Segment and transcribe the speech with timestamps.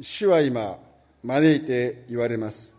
[0.00, 0.78] 主は今
[1.22, 2.74] 招いて言われます。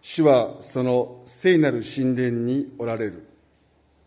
[0.00, 3.26] 主はその聖なる神殿におられる。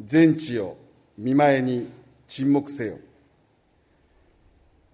[0.01, 0.77] 全地を
[1.17, 1.89] 見前に
[2.27, 2.99] 沈黙せよ。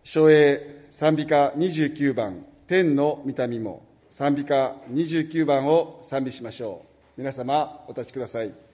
[0.03, 6.85] 昭栄賛美歌29番天の御民も賛美歌29番を賛美しましょ
[7.17, 7.21] う。
[7.21, 8.70] 皆様お立ちください。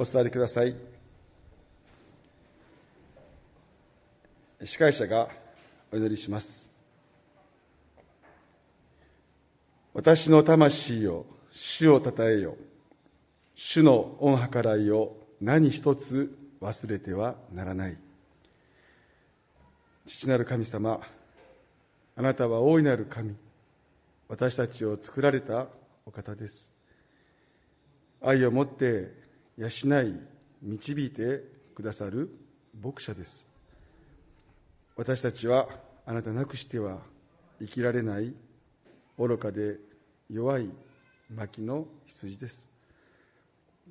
[0.00, 0.74] お座りください。
[4.64, 5.28] 司会者が
[5.92, 6.70] お祈りします。
[9.92, 12.56] 私の魂を主をたたえよ。
[13.54, 17.98] 主の恩計らいを何一つ忘れてはならない。
[20.06, 20.98] 父なる神様
[22.16, 23.36] あなたは大いなる神。
[24.28, 25.66] 私たちを作られた
[26.06, 26.74] お方です。
[28.22, 29.19] 愛を持って
[29.60, 29.68] 養
[30.02, 30.18] い
[30.62, 32.30] 導いてくださる
[32.82, 33.46] 牧者です。
[34.96, 35.68] 私たちは
[36.06, 37.00] あなたなくしては
[37.58, 38.32] 生きられない
[39.18, 39.76] 愚かで
[40.30, 40.70] 弱い
[41.34, 42.70] 薪の羊です。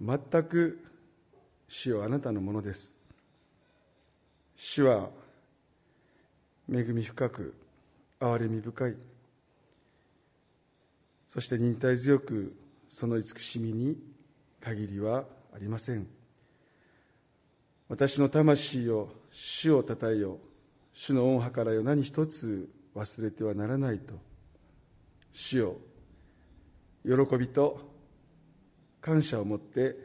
[0.01, 0.80] 全く
[1.68, 2.95] 主はあなたのものです。
[4.56, 5.10] 主は
[6.68, 7.54] 恵み深く
[8.19, 8.95] 憐れみ深い。
[11.27, 12.56] そして忍耐強く
[12.88, 13.98] その慈しみに
[14.60, 16.07] 限りはありません。
[17.87, 20.37] 私の魂を主をたたえよ。
[20.93, 24.13] 主の恩計らいを何一つ忘れてはならないと。
[25.31, 25.77] 主を
[27.03, 27.79] 喜びと
[29.01, 29.95] 感謝を持って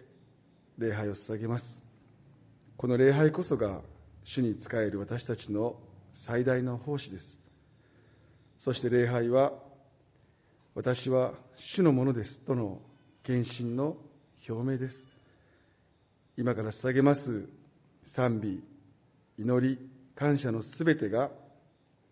[0.79, 1.83] 礼拝を捧げます。
[2.77, 3.81] この礼拝こそが
[4.25, 5.77] 主に仕える私たちの
[6.13, 7.39] 最大の奉仕です。
[8.59, 9.53] そして礼拝は
[10.75, 12.81] 私は主のものですとの
[13.23, 13.97] 献身の
[14.49, 15.14] 表明です。
[16.37, 17.49] 今から捧げます。
[18.05, 18.63] 賛美
[19.39, 19.79] 祈り
[20.17, 21.31] 感謝のすべてが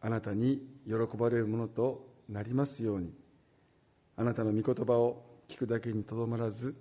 [0.01, 3.13] あなたに喜ばれるものとなりますように。
[4.17, 6.77] あなたの御言葉を聞くだけにとどまらず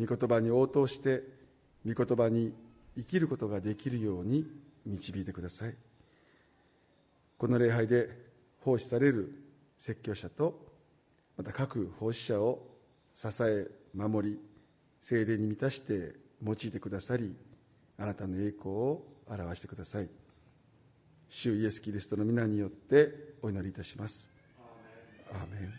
[0.00, 1.22] 御言葉に応答して
[1.86, 2.52] 御言葉に
[2.96, 4.44] 生きることができるように
[4.84, 5.76] 導いてください。
[7.36, 8.08] この礼拝で
[8.62, 9.44] 奉仕される
[9.78, 10.66] 説教者と
[11.36, 12.66] また各奉仕者を
[13.14, 14.40] 支え守り
[15.00, 17.34] 精霊に満たして用いてくださり
[17.98, 20.08] あなたの栄光を表してください。
[21.28, 24.30] 主イエス・キリストの皆によってお祈りいたします。
[25.32, 25.72] アーメン。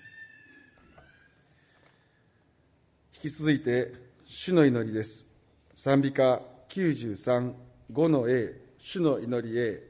[3.15, 3.93] 引き続いて
[4.25, 5.27] 主の祈りです。
[5.75, 7.53] 賛美歌93
[7.91, 9.81] 5の A 主の祈り A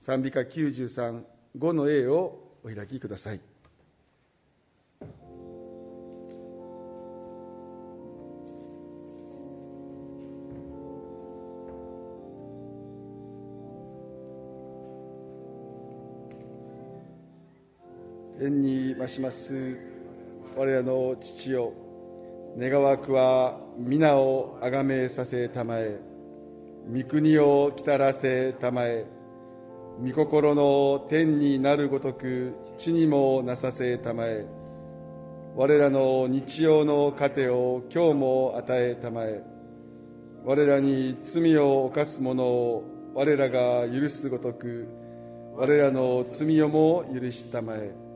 [0.00, 1.22] 賛美歌93
[1.56, 3.40] 5の A をお開きください
[18.40, 19.76] 天に増します
[20.56, 21.74] 我らの父よ。
[22.56, 26.00] 願わくは皆をあがめさせたまえ。
[26.90, 29.04] 御国を来たらせたまえ。
[30.02, 34.46] 御心の天になるごとく地にもなさせたまえ。
[35.54, 39.44] 我らの日曜の糧を今日も与えたまえ。
[40.46, 44.88] 我らに罪を犯す者を我らが許すごとく
[45.56, 48.09] 我らの罪をも許したまえ。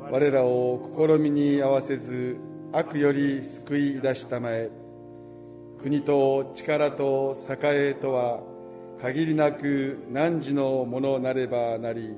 [0.00, 2.38] 我らを試みに合わせず
[2.72, 4.70] 悪より救い出したまえ。
[5.78, 7.58] 国と力と栄
[7.90, 8.40] えとは
[9.00, 12.16] 限りなく汝のものなればなり。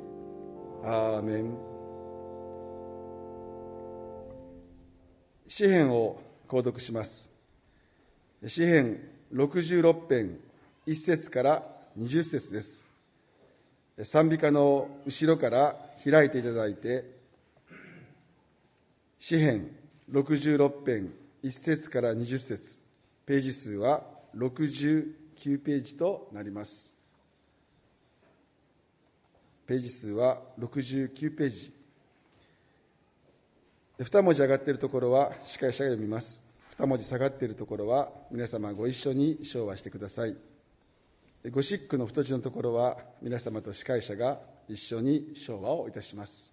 [0.82, 1.54] アーメン。
[5.46, 6.18] 詩篇を
[6.48, 7.30] 購読します。
[8.46, 8.98] 詩篇
[9.34, 10.38] 66編
[10.86, 11.62] 1節から
[11.98, 12.84] 20節です。
[14.02, 17.19] 賛美歌の後ろから開いていただいて
[19.22, 19.70] 詩編
[20.10, 21.12] 66編
[21.44, 22.80] 1節から20節。
[23.26, 24.02] ページ数は
[24.34, 26.94] 69ページとなります。
[29.66, 31.70] ページ数は69ページ。
[33.98, 36.50] 2文字上がっているところは司会者が読みます。
[36.78, 40.34] 2文字下がっているところは皆様ご一緒に唱和してください。
[41.50, 46.49] ゴシックの太字のところは皆様と司会者が一緒に唱和をいたします。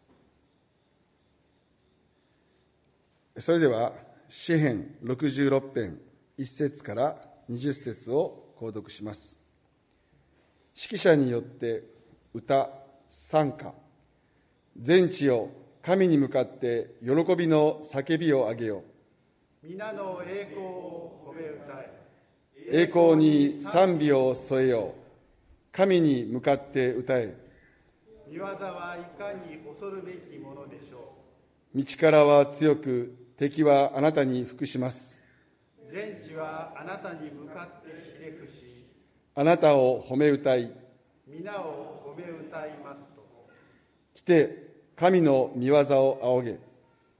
[3.39, 3.94] それでは
[4.30, 6.00] 詩編66編
[6.39, 7.18] 1節から
[7.51, 9.44] 20節を購読します。
[10.75, 11.84] 指揮者によって
[12.34, 12.69] 歌
[13.07, 13.74] 賛歌
[14.80, 15.50] 全地を
[15.84, 18.84] 神に向かって喜びの叫びをあげよ
[19.63, 21.98] 皆の栄光を褒め歌え。
[22.72, 25.72] 栄光に賛美を添えよう。
[25.72, 27.36] 神に向かって歌え。
[28.28, 31.13] 見業はいかに恐るべきものでしょ
[31.75, 35.19] 道からは強く敵はあなたに服します。
[35.88, 38.88] う全地はあなたに向かってひれ伏し
[39.36, 40.72] あなたを褒め歌い
[41.27, 43.24] 皆を褒め歌いますと。
[44.15, 46.60] 来て神の見業を仰げ。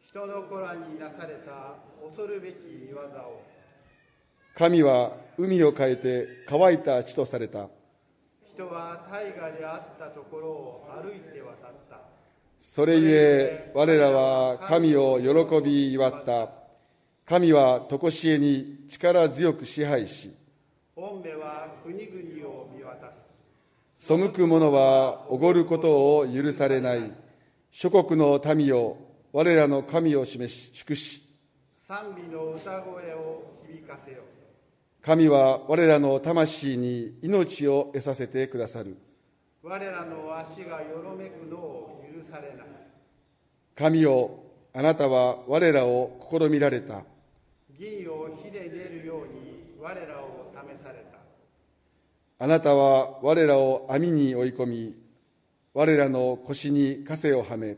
[0.10, 3.44] 人の子らになされた恐るべき見業を。
[4.56, 7.68] 神は海を変えて乾いた地とされた。
[8.42, 11.77] 人は大河であったところを歩いて渡った
[12.70, 16.50] それゆえ我らは神を喜び祝った。
[17.26, 20.36] 神は常しえに力強く支配し
[20.94, 23.08] 御目は国々を見渡
[23.98, 24.06] す。
[24.06, 27.12] 背く者はおごることを許されない。
[27.72, 28.98] 諸国の民を
[29.32, 31.24] 我らの神を示し祝し。
[31.88, 34.18] 賛美の歌声を響かせよ
[35.02, 38.98] 神は我らの魂に命を得させてくださる
[39.70, 42.68] 我らの足がよろめくのを許されない。
[43.76, 44.40] 神よ
[44.74, 47.04] あなたは我らを試みられた。
[47.78, 52.46] 銀を火で練るように我らを試された。
[52.46, 54.96] あなたは我らを網に追い込み
[55.74, 57.76] 我らの腰に枷をはめ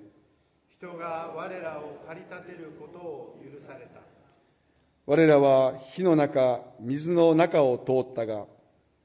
[0.78, 4.02] 人が我らを駆り立てることを許された。
[5.08, 8.46] 我らは火の中水の中を通ったが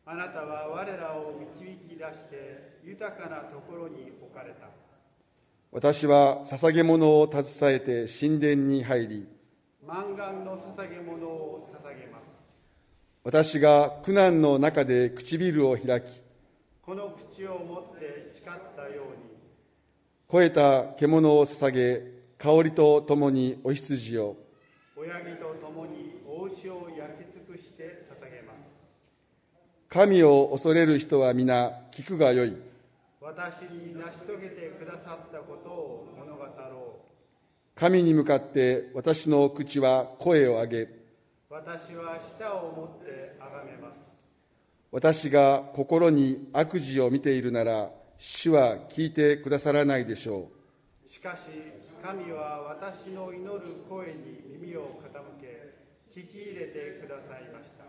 [0.04, 4.66] あなたは我らを導き出して豊かなところに置かれた。
[5.72, 9.26] 私は捧げ物を携えて神殿に入り
[9.84, 12.22] 満願の捧げ物を捧げます。
[13.24, 16.20] 私が苦難の中で唇を開き
[16.82, 19.34] この口を持って誓ったように
[20.28, 22.02] 肥えた獣を捧げ
[22.36, 24.36] 香りとともにお羊を
[24.94, 28.56] 親木と共に大牛を焼き尽くして捧げます。
[29.88, 32.54] 神を恐れる人は皆聞くがよい
[33.24, 37.74] 私に成し遂げてくださったことを物語ろう。
[37.74, 40.88] 神に向かって私の口は声を上げ
[41.48, 43.96] 私は舌を持って崇めます。
[44.92, 50.50] 私が心に悪事を見ているなら主は聞いてくださらないでしょ
[51.08, 51.10] う。
[51.10, 51.48] しかし
[52.02, 55.72] 神は私の祈る声に耳を傾け
[56.14, 57.84] 聞き入れてくださいました。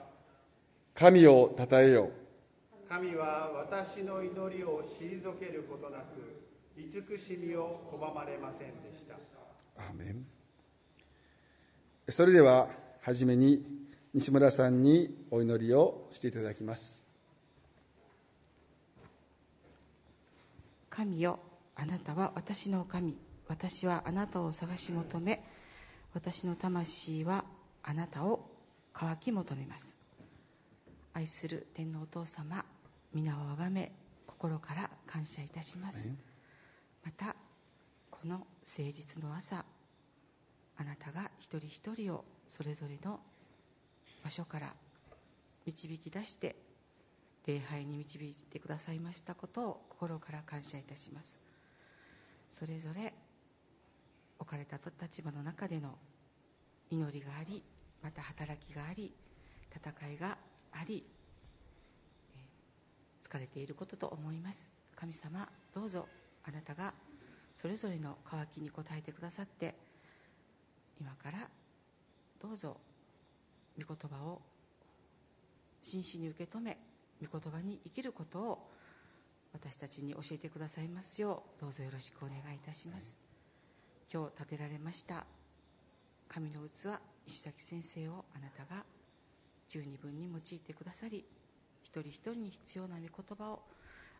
[0.93, 2.09] 神をたたえよ
[2.95, 6.45] 神は私の祈りを退けることなく
[6.77, 9.15] 慈しみを拒まれませんでした。
[9.77, 10.25] アーメン
[12.07, 12.69] それでは
[13.01, 13.65] 初めに
[14.13, 17.03] 西村さんにお祈りをしていただきます。
[20.89, 21.39] 神よ
[21.75, 23.19] あなたは私の神。
[23.49, 25.43] 私はあなたを探し求め
[26.13, 27.43] 私の魂は
[27.83, 28.49] あなたを
[28.93, 29.97] 渇き求めます。
[31.13, 32.63] 愛する天皇お父様
[33.15, 33.93] 皆をあがめ
[34.27, 36.09] 心から感謝いたします。
[37.01, 37.33] また
[38.11, 38.45] この誠
[38.91, 39.63] 実の朝
[40.75, 43.21] あなたが一人一人をそれぞれの
[44.21, 44.73] 場所から
[45.65, 46.57] 導き出して
[47.47, 51.39] 礼拝に導いてくださいましたことを心から感謝いたします。
[52.51, 53.13] それぞれ
[54.39, 55.97] 置かれた立場の中での
[56.91, 57.63] 祈りがあり
[58.03, 59.13] また働きがあり
[59.73, 60.37] 戦いが
[60.73, 61.14] ありえー
[63.25, 64.69] 疲れていることと思います。
[64.95, 66.07] 神様どうぞ
[66.43, 66.93] あなたが
[67.55, 69.75] それぞれの渇きに応えてくださって
[70.99, 71.49] 今から
[72.41, 72.77] どうぞ
[73.77, 74.41] 御言葉を
[75.83, 76.77] 真摯に受け止め
[77.21, 78.69] 御言葉に生きることを
[79.53, 83.17] 私たちに教えてくださいますようどうぞよろしくお願いいたします。
[84.13, 85.25] 今日建てられました
[86.29, 88.83] 神の器石崎先生をあなたが
[89.67, 91.25] 十二分に用いてくださり
[91.95, 93.63] 一人一人に必要な御言葉を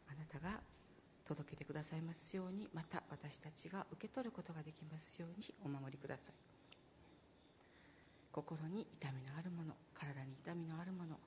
[0.08, 0.62] あなたが
[1.28, 6.34] 届けてくださいますようにまた私たちが受け取ることができますようにお守りください。
[8.32, 11.20] 心に痛みのあるもの体に痛みのあるもの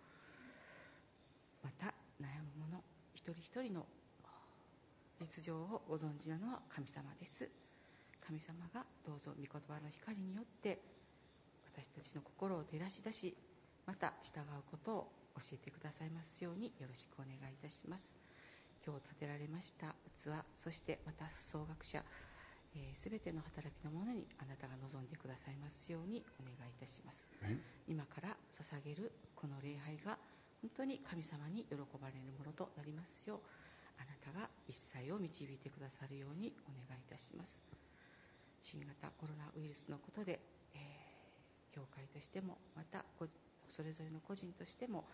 [1.62, 2.83] また悩む者
[3.14, 3.85] 一人一人の
[5.21, 7.47] 実情をご存知なのは神様です。
[8.26, 10.78] 神様がどうぞ御言葉の光によって
[11.75, 13.37] 私たちの心を照らし出し
[13.85, 18.11] また従うことを教えてくださいますようによろしくお願いいたします。
[18.85, 22.02] 今日建てられました器そしてまた総学者
[22.76, 27.25] えー、全ての働きのものにあなたが望んでくださいますようにお願いいたします。
[27.87, 30.18] 今から捧げるこの礼拝が
[30.61, 33.38] 本当に神様に喜ばれるものとなりますよう
[33.97, 37.61] あなたが一切を導いてくださるようにお願いいたします。
[38.61, 40.40] 新型コロナウイルスのことで、
[40.75, 43.04] えー、教会としてもまた
[43.71, 45.05] それぞれの個人としても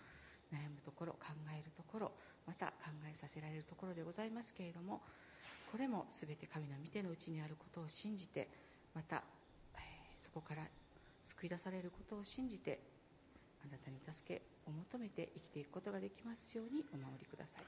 [0.53, 2.13] 悩むところ考えるところ
[2.47, 5.01] また考えさせられるところでございますけれども
[5.71, 8.49] これも全て神の御手の内にあることを信じて
[8.95, 9.25] また、
[9.75, 10.63] えー、そこから
[11.25, 12.81] 救い出されることを信じて
[13.65, 17.65] あなたに助けを求めて生きていくことができますようにお守りください。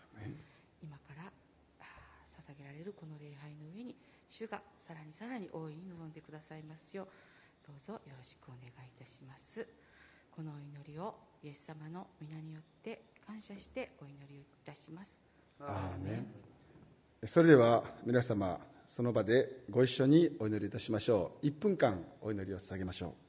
[0.83, 1.33] 今から
[2.47, 3.97] 捧げられるこの礼拝の上に
[4.29, 7.07] 主がさらにさらに大いに望んでくださいますよう
[7.67, 9.67] どうぞよろしくお願いいたします
[10.37, 15.19] このお祈りをイエス様の皆によって感謝してお祈りをいたします。
[15.59, 16.27] アーメン。
[17.27, 21.47] それでは皆様その場でご一緒にお祈りいたしましょう。
[21.47, 23.26] 1分間お祈りを捧げましょう。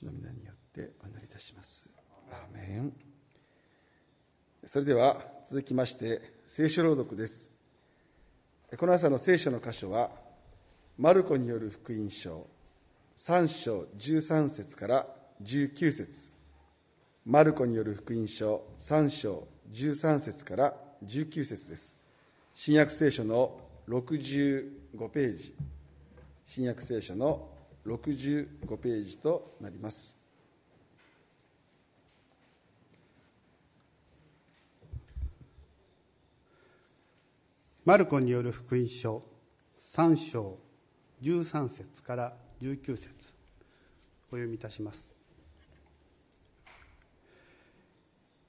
[0.00, 1.90] 主の皆によってお祈りいたします。
[2.32, 2.92] アーメン。
[4.66, 7.50] それでは続きまして聖書朗読です。
[8.78, 10.10] この朝の聖書の箇所は
[10.96, 12.46] マルコによる福音書
[13.18, 15.06] 3章13節から
[15.42, 16.32] 19節。
[17.26, 21.94] マルコによる福音書3章13節から19節です。
[22.54, 25.54] 新約聖書の65ページ。
[26.46, 30.20] 新約聖書の65ページとなります。
[37.84, 39.22] マルコによる福音書
[39.94, 40.58] 3章
[41.22, 43.08] 13節から19節
[44.28, 45.14] お読みいたします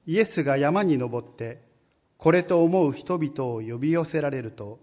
[0.06, 1.62] イエスが山に登って
[2.18, 4.80] これと思う人々を呼び寄せられると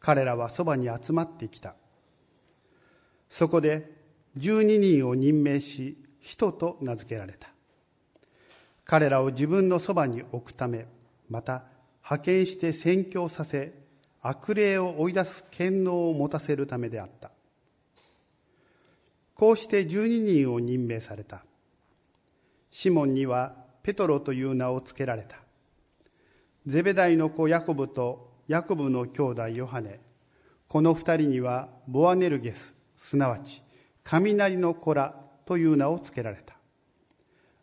[0.00, 1.76] 彼らはそばに集まってきた
[3.30, 3.90] そこで
[4.36, 7.48] 12人を任命し使徒と名付けられた。
[8.84, 10.86] 彼らを自分のそばに置くため
[11.28, 11.62] また
[12.02, 13.72] 派遣して宣教させ
[14.20, 17.30] 悪霊を追い出す権能を持たせるためであった。
[19.34, 21.42] こうして12人を任命された。
[22.70, 25.36] シモンにはペトロという名を付けられた。
[26.66, 30.00] ゼベダイの子ヤコブとヤコブの兄弟ヨハネ。
[30.68, 33.62] この二人にはボアネルゲスすなわち
[34.04, 35.14] 雷の子ら
[35.46, 36.54] という名を付けられた。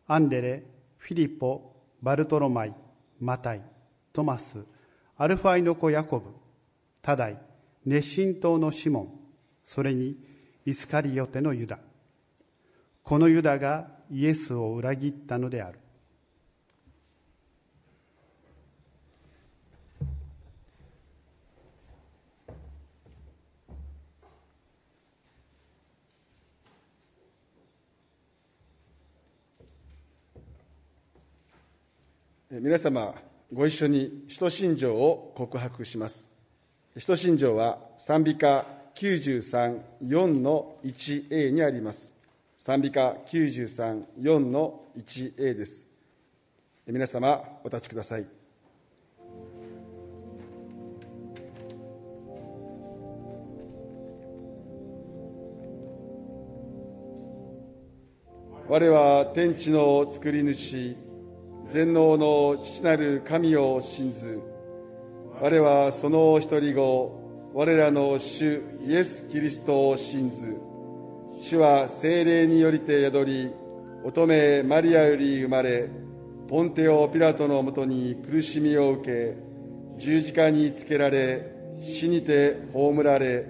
[0.07, 0.63] アンデレ
[0.97, 2.73] フィリポバルトロマイ
[3.19, 3.61] マタイ
[4.11, 4.65] トマス
[5.15, 6.31] アルファイの子ヤコブ
[7.01, 7.37] タダイ
[7.85, 9.19] 熱心党のシモン
[9.63, 10.17] それに
[10.65, 11.79] イスカリヨテのユダ。
[13.03, 15.79] このユダがイエスを裏切ったのである。
[32.49, 33.13] 皆様
[33.51, 36.29] ご一緒に使徒信条を告白します。
[36.97, 42.13] 使徒信条は賛美歌934の 1a にあります。
[42.57, 45.87] 賛美歌934の 1a です。
[46.85, 48.25] 皆様お立ちください。
[58.69, 61.06] 我は天地の作り主
[61.69, 64.39] 全能の父なる神を信ず
[65.41, 70.55] 我はその一人子我らの主イエス・キリストを信ず
[71.39, 73.51] 主は精霊によりて宿り
[74.05, 75.89] 乙女マリアより生まれ
[76.47, 79.37] ポンテオ・ピラトのもとに苦しみを受け
[79.97, 81.51] 十字架につけられ
[81.81, 83.45] 死にて葬られ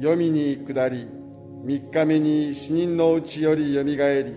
[0.00, 1.06] 黄泉に下り
[1.64, 4.36] 三日目に死人のうちよりよみがえり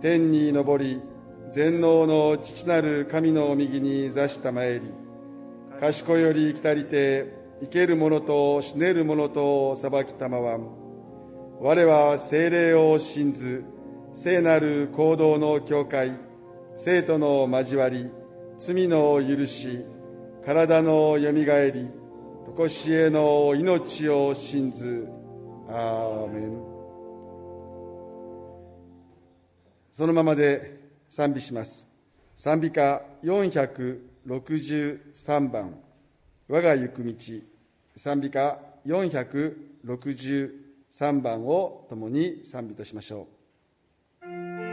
[0.00, 1.00] 天に昇り
[1.52, 4.90] 全能の父なる神の右に座したまえり
[5.80, 10.66] 賢より来たりて生ける者と死ねる者と裁きたまわん。
[11.60, 13.64] 我は精霊を信ず
[14.14, 16.16] 聖なる行動の教会
[16.74, 18.10] 生徒の交わり
[18.58, 19.84] 罪の許し
[20.46, 21.88] 体のよみがえり
[22.56, 25.06] 常しえの命を信ず。
[25.68, 26.62] アーメン。
[29.90, 30.81] そのままで
[31.14, 31.86] 賛美します。
[32.36, 35.78] 賛美歌463番
[36.48, 37.12] 「我が行く道」
[37.94, 43.28] 賛美歌463番を共に賛美としましょ
[44.22, 44.71] う。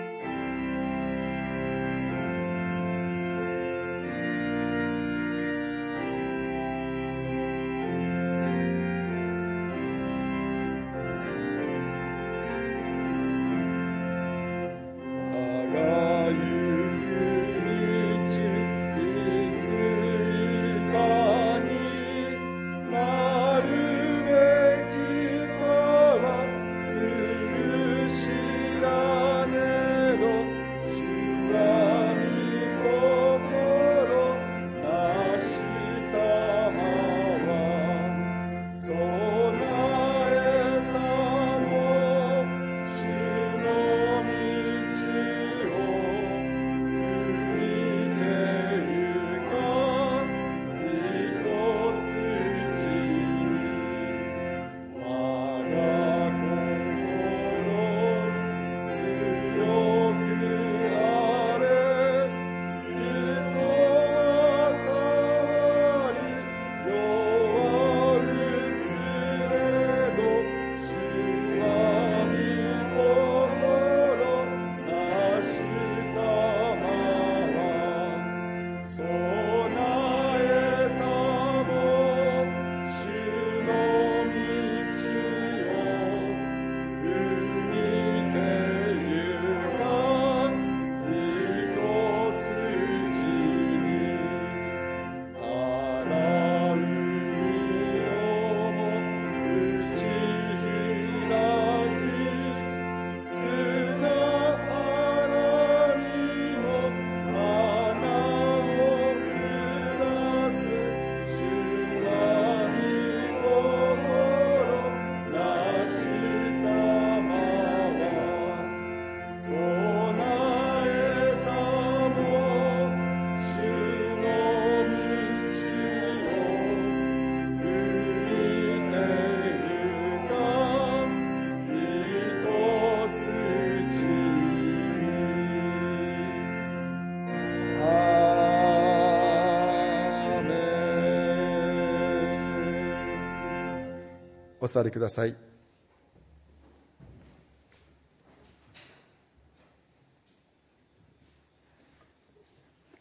[144.61, 145.35] お座りください。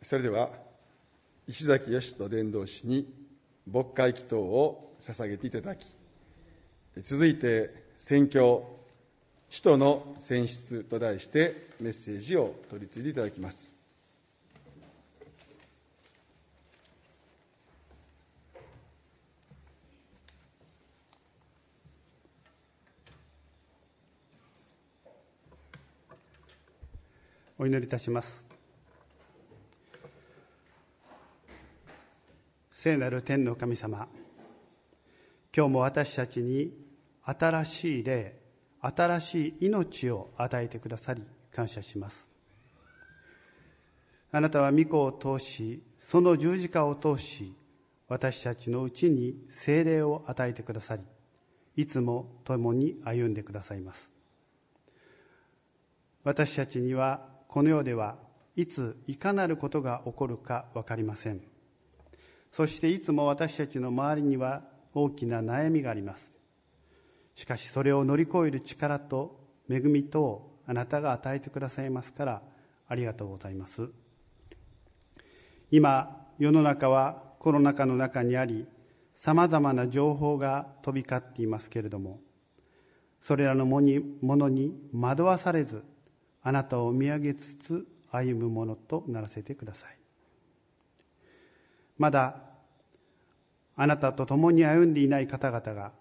[0.03, 0.49] それでは
[1.47, 3.12] 石崎義人伝道師に
[3.71, 5.87] 牧会祈祷を捧げていただき
[7.03, 8.79] 続いて宣教
[9.51, 13.78] 使徒の選出と題してメッセージを取り次いでいただきます。
[27.61, 28.44] お祈りいたします。
[32.71, 34.07] 聖なる天の神様
[35.53, 36.73] 今日も私たちに
[37.25, 38.38] 新しい霊
[38.81, 42.31] 新しい命を与えてくださり感謝します。
[44.31, 47.53] あなたは御子を通しその十字架を通し
[48.07, 51.03] 私たちのうちに精霊を与えてくださり
[51.75, 54.12] いつも共に歩んでくださいます。
[56.23, 58.19] 私たちにはこの世では
[58.57, 61.41] いついかなることが起こるか分かりません。
[62.53, 64.63] そしていつも私たちの周りには
[64.95, 66.35] 大きな悩みがあります。
[67.35, 72.43] しかしそれを乗り越える力と恵みとあなたが与えてくださいますから
[72.87, 73.89] ありがとうございます。
[75.71, 78.67] 今世の中はコロナ禍の中にあり
[79.15, 82.21] さまざまな情報が飛び交っていますけれども
[83.21, 85.83] それらのものに惑わされず
[86.49, 89.99] あなたを見上げつつ歩むものとならせてください。
[91.99, 92.41] まだ
[93.77, 95.93] あなたと共に歩んでいない方々が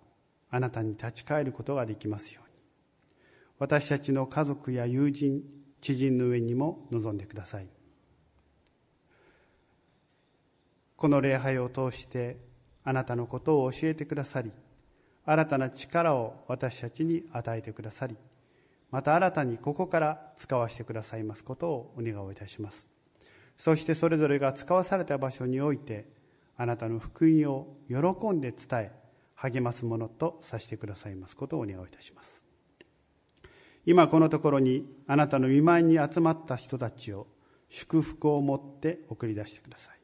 [0.49, 2.55] あなたに立ち返ることができますように。
[3.59, 5.43] 私たちの家族や友人
[5.81, 7.67] 知人の上にも臨んでください。
[10.95, 12.37] この礼拝を通して
[12.85, 14.53] あなたのことを教えてくださり
[15.25, 18.15] 新たな力を私たちに与えてくださり
[18.91, 22.89] また新たにここから使わせてくださいますことをお願いいたします。
[23.57, 26.05] そしてそれぞれが使わされた場所において
[26.55, 28.91] あなたの福音を喜んで伝え
[29.35, 32.45] 励ますものとさせてくださいますことをお願いいたします。
[33.85, 37.27] 今このところにあなたの見舞いに集まった人たちを
[37.69, 39.99] 祝福を持って送り出してください。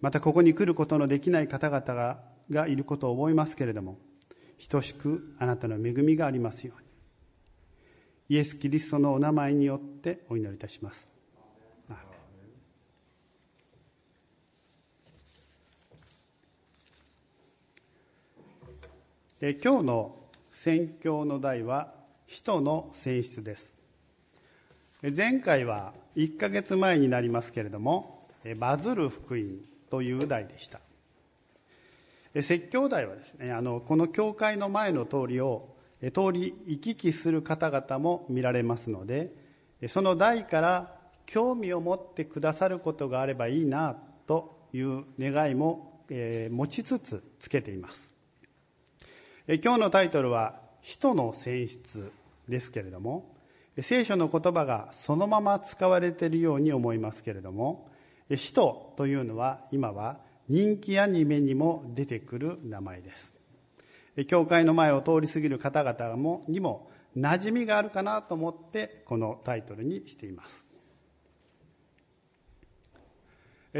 [0.00, 3.98] またここに来ることのできない方々ががいることを思いますけれども
[4.68, 6.85] 等しくあなたの恵みがありますように。
[8.28, 11.10] イエス・キリストのお名前によってお祈りいたします。
[19.40, 20.16] 今日の
[20.50, 21.92] 宣教の題は
[22.26, 23.78] 使徒の選出です。
[25.14, 28.24] 前回は1ヶ月前になりますけれども
[28.58, 30.80] バズる福音という題でした。
[32.34, 39.32] 説教題はですねあのこの教会の前の通りを通り行き来する方々も見られますので
[39.88, 40.94] その題から
[41.26, 48.14] 興味を持ってくださることがあればいいなという願いも、え、持ちつつつけています。
[49.48, 52.10] 今日のタイトルは「使徒の選出」
[52.48, 53.36] ですけれども
[53.80, 57.88] 聖書の言葉がそのまま使われているように思いますけれども
[58.34, 63.35] 使徒というのは今は人気アニメにも出てくる名前です。
[64.24, 70.68] 教会の前を通り過ぎる方々もにも馴染みがあるかなと思ってこのタイトルにしています。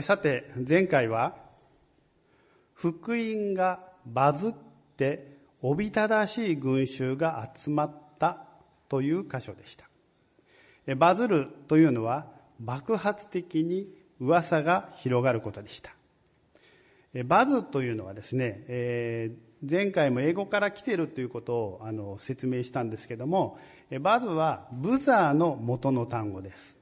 [0.02, 1.36] さて前回は
[2.74, 4.52] 福音がバズっ
[4.96, 8.44] ておびただしい群衆が集まった
[8.88, 9.88] という箇所でした。
[10.96, 12.26] バズるというのは
[12.60, 13.88] 爆発的に
[14.20, 15.92] 噂が広がることでした。
[17.24, 23.58] バズというのはですね、えー、前回も英語から来てるということをあの説明したんですけども
[24.00, 26.76] バズはブザーの元の単語です。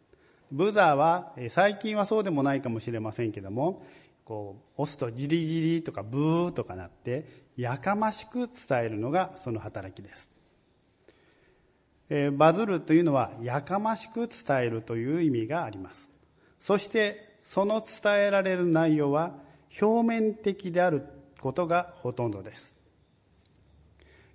[0.52, 3.82] ブザーは最近はそうでもないかもしれませんけども
[4.24, 10.32] こう押すとジリジリとかブーとかなってやかましく伝えるのがその働きです、
[12.08, 16.12] え、バズるというのはやかましく伝えるという意味があります。
[16.60, 19.34] そしてその伝えられる内容は
[19.80, 21.06] 表面的である
[21.40, 22.73] ことがほとんどです。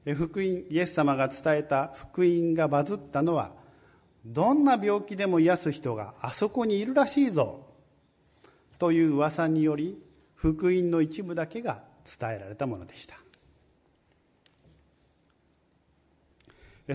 [0.05, 3.51] 福音イエス様が伝えた福音がバズったのは
[4.25, 7.65] どんな病気でも癒す人があそこにいるらしいぞ
[8.77, 9.97] という噂により
[10.35, 11.83] 福音の一部だけが
[12.19, 13.15] 伝えられたものでした。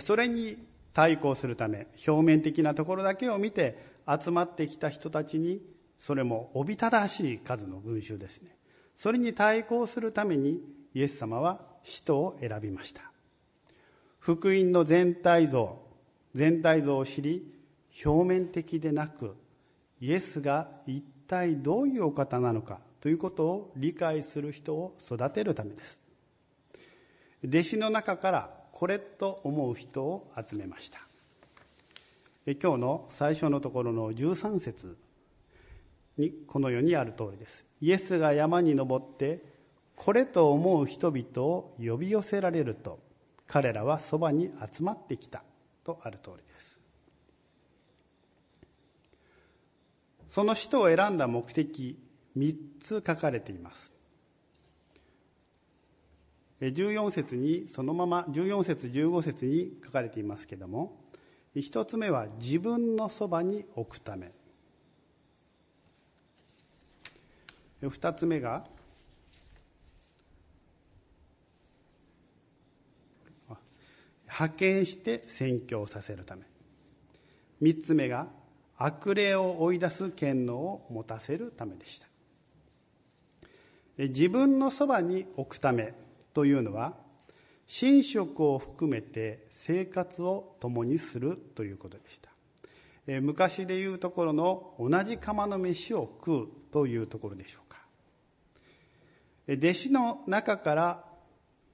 [0.01, 0.57] それに
[0.93, 5.61] 対抗するため表面的なところだけを見て集まってきた人たちに
[5.99, 8.57] それもおびただしい数の群衆ですね。
[8.97, 10.61] それに対抗するために
[10.95, 13.03] イエス様は使徒を選びました。
[14.19, 15.79] 福音の全体像
[16.35, 17.55] 全体像を知り
[18.05, 19.37] 表面的でなく
[20.01, 26.03] イエスが一体どういうお方なのかということを理解する人を育てるためです。
[27.47, 31.01] 弟子の中からこれと思う人を集めました。
[32.47, 34.97] 今日の最初のところの13節
[36.19, 37.65] にこのようにある通りです。
[37.81, 39.54] イエスが山に登って
[39.97, 42.99] これと思う人々を呼び寄せられると
[43.47, 45.43] 彼らはそばに集まってきた
[45.85, 46.77] とある通りです。
[50.31, 51.97] その人を選んだ目的
[52.37, 53.95] 3つ書かれています。
[56.61, 60.97] 14節にそのまま14節15節に書かれていますけれども
[61.55, 64.33] 1つ目は自分のそばに置くため。
[67.83, 68.65] 2つ目が
[74.37, 76.43] 派遣して宣教させるため。
[77.63, 78.27] 3つ目が
[78.77, 82.09] 悪霊を追い出す権能を持たせるためでした。
[83.97, 85.95] 自分のそばに置くため
[86.33, 86.95] というのは
[87.81, 92.31] 寝食を含めて生活を共にするということでした。
[93.21, 97.79] 昔でいうところの同じ釜の飯を食うというところでしょうか。
[99.47, 101.05] 弟子の中から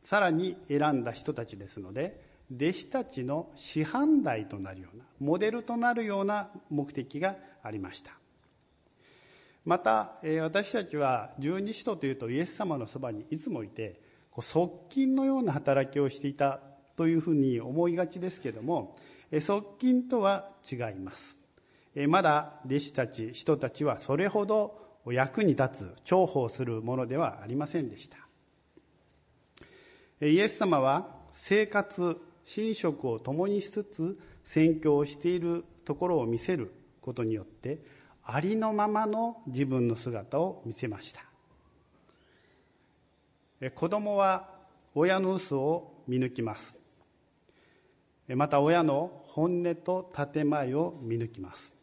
[0.03, 8.13] さらに選んだ人たちですので弟子たちの師範代となるようなモデルとなるような目的がありました。
[9.65, 14.01] また私たちは十二使徒というとイエス様のそばにいつもいて
[14.37, 16.61] 側近のような働きをしていた
[16.97, 18.97] というふうに思いがちですけども
[19.39, 21.39] 側近とは違います。
[22.09, 28.17] まだ弟子たち人たちはそれほど役に立つ重宝するものではありませんでした。
[30.27, 32.17] イエス様は生活
[32.57, 37.79] 寝食を共にしつつ宣教をしているところを見せることによって
[38.25, 41.25] ありのままの自分の姿を見せました。
[43.71, 44.49] 子供は
[44.95, 46.77] 親の嘘を見抜きます。
[48.29, 51.75] また親の本音と建前を見抜きます。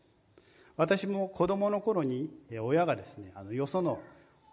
[0.75, 2.29] 私も子供の頃に
[2.61, 3.99] 親がですねあのよその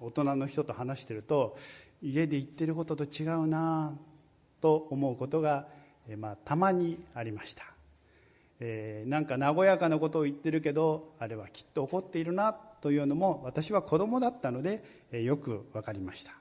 [0.00, 1.56] 大人の人と話してると
[2.02, 3.96] 家で言ってることと違うな
[4.60, 5.68] と思うことが、
[6.16, 7.64] まあ、たまにありました、
[8.60, 16.32] えー、なんか和やかなことを言ってるけどあれはきっと怒っているなというのも私は子供だったので、え、よく分かりました。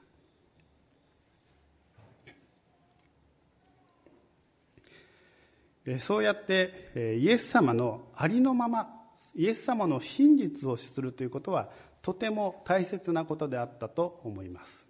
[6.00, 8.88] そうやってイエス様のありのまま
[9.34, 11.68] イエス様の真実をするということは
[12.00, 14.86] とても大切なことであったと思います。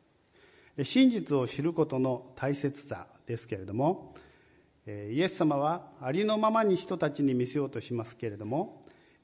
[0.82, 4.12] 真実を知ることの大切さですけれども
[4.86, 8.82] イエス様はありのままに人たちに見せようとしますけれども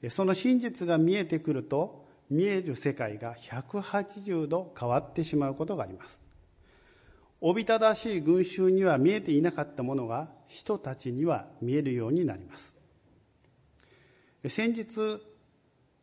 [0.09, 6.21] その真実が見えてくると見える世界が180度変わってしまうことがあります。
[7.41, 12.77] おびただしい群衆には見えていなかったものが人たちには見えるようになります。
[14.47, 15.21] 先日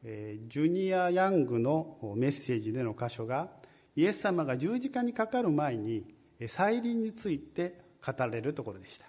[0.03, 3.49] ジュニア・ヤングのメッセージでの箇所が
[3.97, 6.05] イエス様が十字架にかかる前に
[6.47, 9.07] 再臨について語れるところでした。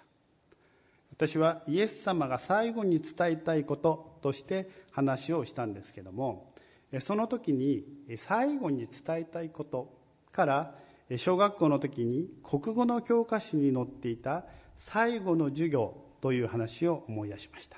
[1.20, 6.54] 私はイエス様が最後に伝えたいこととして話をしたんですけども
[7.00, 7.84] その時に
[8.16, 9.92] 最後に伝えたいこと
[10.32, 10.74] から
[11.18, 14.46] 小学校の時に国語の教科書に載っていた
[14.78, 17.76] 最後の授業という話を思い出しました。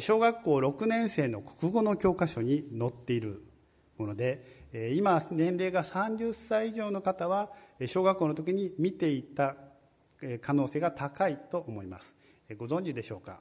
[0.00, 3.42] 小学校6年生の国語の教科書に載っている
[3.98, 7.50] もので今年齢が30歳以上の方は
[7.84, 9.54] 小学校の時に見ていた
[10.40, 12.21] 可能性が高いと思います。
[12.56, 13.40] ご存知でしょうか？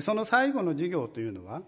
[0.00, 1.62] その最後の授業というのは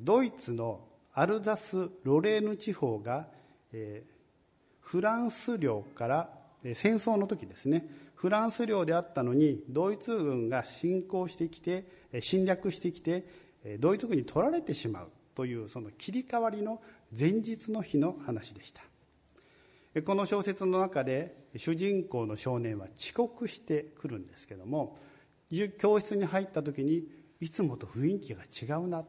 [0.00, 3.28] ドイツのアルザス・ロレーヌ地方が
[4.80, 6.30] フランス領から
[6.74, 7.88] 戦争の時ですね。
[8.14, 11.84] フランス領であったのにドイツ軍が侵攻してきて
[12.20, 13.26] 侵略してきて
[13.78, 16.80] ドイツ軍に取られてしまうというその切り替わりの
[17.16, 18.82] 前日の日の話でした。
[20.02, 24.98] この小説の中で主人公の少年は遅刻してくるんですけども
[25.78, 27.04] 教室に入った時に
[27.40, 29.04] いつもと雰囲気が違うな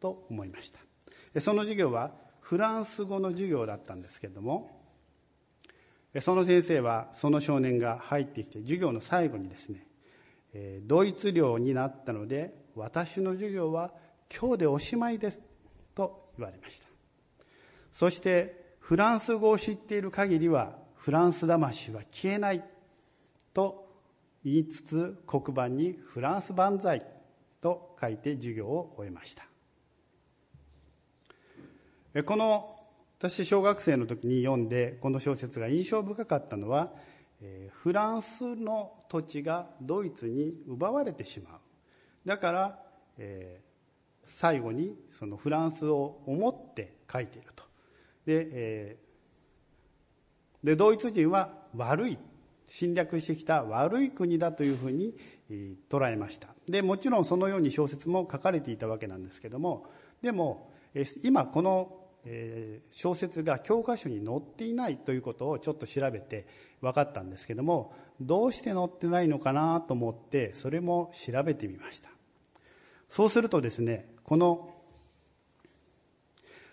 [0.00, 1.40] と思いました。
[1.40, 4.80] その授業はフランス語の授業だったんですけども
[6.20, 9.86] その先生はその少年が入ってきて授業の最後にですね
[10.82, 13.92] ドイツ領になったので私の授業は
[14.36, 15.40] 今日でおしまいです
[15.94, 16.86] と言われました。
[17.92, 22.62] そしてフランス語を知っている限りはフランス魂は消えない
[23.54, 23.88] と
[24.44, 27.06] 言いつつ黒板にフランス万歳
[27.62, 29.46] と書いて授業を終えました。
[32.22, 32.76] この
[33.18, 36.92] 私小学生の時に読んでこの小説が印象深かったのは
[37.70, 42.28] フランスの土地がドイツに奪われてしまう。
[42.28, 42.78] だから、
[43.16, 47.64] えー、最後にそのフランスを思って書いていると。
[48.26, 49.09] で,、えー、
[50.62, 52.18] でドイツ人は悪い。
[52.72, 55.12] 侵略してきた悪い国だというふうに
[55.90, 56.48] 捉えました。
[56.68, 59.86] でもちろんそのように小説も書かれていたわけなんですけども
[60.22, 60.70] でも
[61.24, 61.96] 今この、
[62.90, 66.46] 小説が教科書に載っていないということをちょっと調べて
[66.80, 72.08] 分かったんですけどもどうして載ってないのかなと思ってそれも調べてみました。
[73.08, 74.70] そうするとですねこの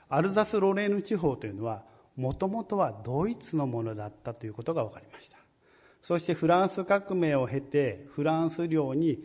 [0.09, 1.83] アルザス・ロレーヌ地方というのは
[2.17, 5.37] もともとはドイツのものだったということが分かりました。
[6.01, 9.23] そしてフランス革命を経てフランス領に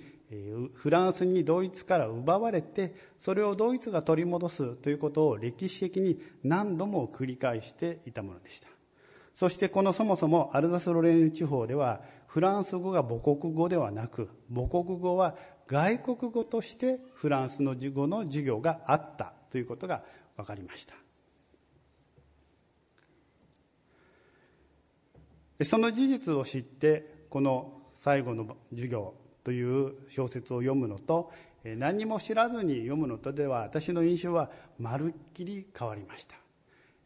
[0.75, 8.69] フランスにドイツから奪われてそれをドイツが取り戻すということを歴史的に何度も繰り返していたものでした。
[9.35, 20.03] そしてこのそもそもアルザス・ロレーヌ地方ではフランス語が母国語ではなく母国語は外国語としてフランスの語の授業があったということが
[20.37, 21.02] 分かりました。
[25.65, 31.33] その事実を知ってこの最後の授業という小説を読むのと
[31.65, 36.37] 何も知らずに読むのとでは私の印象はまるっきり変わりました。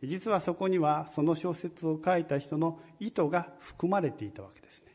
[0.03, 4.87] 実はそこにはその小説を書いた人の意図が含まれていたわけですね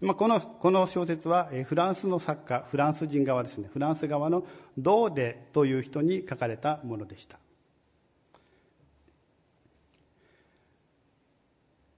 [0.00, 3.68] まあ、このこの小説はフランスの作家フランス人側ですね。
[3.72, 4.44] フランス側の
[4.76, 7.38] ドーデという人に書かれたものでした。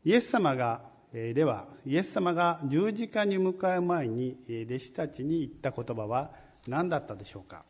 [0.05, 0.83] イエス様が
[1.13, 6.31] ではイエス様が十字架に向かう前に弟子たちに言った言葉は
[6.69, 7.65] 何だったでしょうか？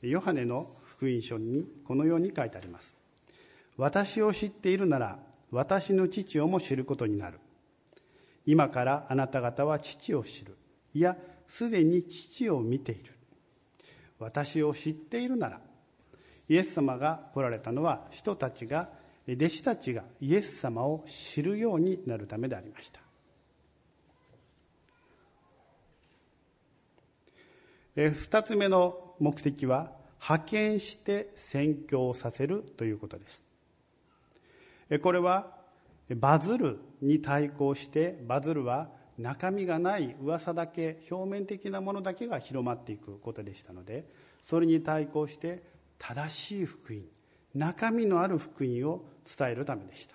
[0.00, 2.96] ヨハネの福音書にこのように書いてあります。
[3.76, 5.18] 私を知っているなら
[5.50, 7.38] 私の父をも知ることになる。
[8.48, 10.56] 今からあなた方は父を知る。
[10.94, 13.12] いやすでに父を見ている。
[14.18, 15.60] 私を知っているなら
[16.48, 18.88] イエス様が来られたのは人たちが
[19.28, 23.00] 弟子たちがイエス様を知るようになるためでありました。
[27.94, 33.44] 二つ目の目的は派遣して宣教させるということです。
[35.02, 35.54] これは
[36.08, 44.06] バズるに対抗してバズるは中身がない噂だけ表面的なものだけが広まっていくことでしたので
[44.42, 45.62] それに対抗して
[45.98, 47.02] 正しい福音
[47.54, 50.14] 中身のある福音を伝えるためでした。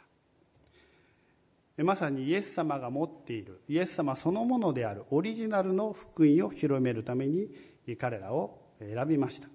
[1.84, 7.50] まさにイエス様が持っているイエス様そのものであるオリジナルの福音を広めるために
[7.98, 9.50] 彼らを選びました。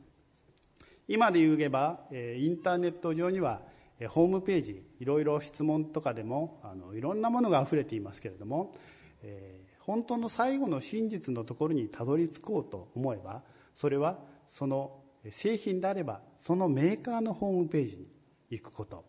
[1.06, 3.62] 今で言えばインターネット上には
[4.06, 8.76] ホームページいろいろ質問とかでもあのいろんなものがあふれていますけれども、
[9.22, 13.42] えー、本当の最後の真実のところにたどり着こうと思えば
[13.74, 14.18] それは
[14.48, 15.00] その
[15.32, 18.06] 製品であればそのメーカーのホームページに
[18.50, 19.04] 行くこと。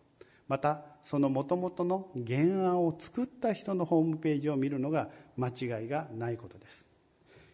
[0.47, 6.87] またそのもともとの原案を作った人のホームページを見るのが間違いがないことです。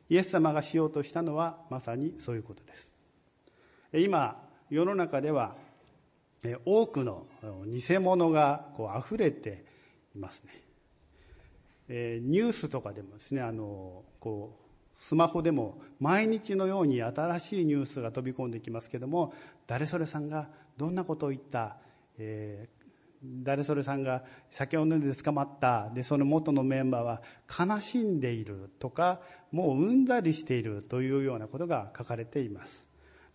[0.10, 2.92] イエス様がしようとしたのはまさにそういうことです。
[3.94, 5.58] 今世の中では
[6.66, 7.26] 多くの
[7.66, 9.66] 偽物がこう溢れて
[10.16, 10.62] いますね。
[11.88, 14.66] えニュースとかでもですねあのこう
[15.02, 19.34] スマホでも毎日のように新しいニュースが飛び込んできますけども
[19.68, 21.78] 誰それさんがどんなことを言った、
[22.18, 22.68] え
[23.24, 27.22] 誰それさんが酒を飲んで捕まったでその元のメンバーは
[27.76, 29.22] 悲しんでいるとか
[29.52, 32.86] もううんざりしているというようなことが書かれています。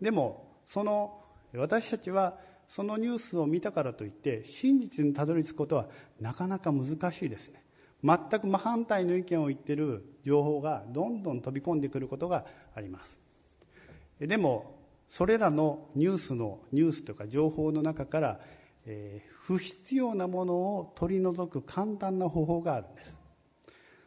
[0.01, 1.19] でもその
[1.55, 2.39] 私たちは
[2.71, 5.89] そのニュースを見たからといって真実にたどり着くことは
[6.21, 7.63] なかなか難しいですね。
[8.03, 13.19] 全く真反対の意見を言ってる情報がどんどん飛び込んでくることがあります。
[14.19, 18.41] でもそれらのニュースのニュースとか情報の中から
[18.87, 23.19] えー、不必要なものを取り除く簡単な方法があるんです。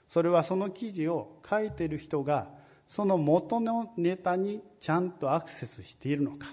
[0.09, 2.49] それはその記事を書いている人が
[2.85, 6.47] その元のネタにちゃんとアクセスしているのか。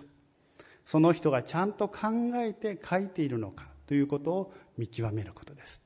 [0.84, 5.82] その人がちゃんと考えて書いているのかということを見極めることです。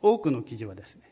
[0.00, 1.02] 多くの記事はですね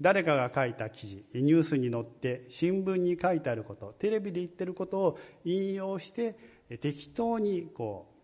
[0.00, 6.36] 誰かが書いた記事ニュースに載って新聞に書いてあることテレビで言ってることを引用して
[6.80, 8.14] 適当にこう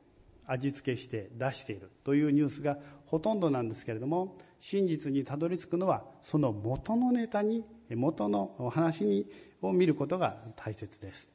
[0.47, 2.77] 味付けして出しているというニュースが
[3.07, 9.27] ほとんどなんですけれども真実にたどり着くのはその元のネタに元の話に
[9.63, 11.31] を見ることが大切です。